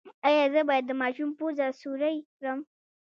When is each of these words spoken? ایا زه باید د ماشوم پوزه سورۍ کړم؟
ایا 0.27 0.43
زه 0.53 0.61
باید 0.69 0.85
د 0.87 0.91
ماشوم 1.01 1.29
پوزه 1.37 1.67
سورۍ 1.79 2.17
کړم؟ 2.37 2.59